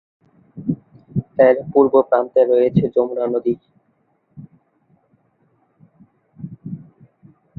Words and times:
এর 1.39 1.57
পূর্ব 1.71 1.93
প্রান্তে 2.09 2.41
রয়েছে 2.43 2.83
যমুনা 2.95 3.25
নদী। 3.27 3.53